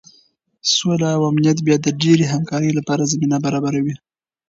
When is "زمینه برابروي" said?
3.11-3.95